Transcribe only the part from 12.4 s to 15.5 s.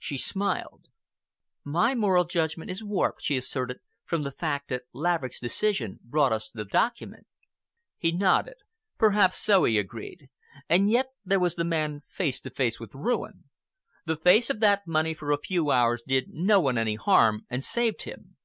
to face with ruin. The use of that money for a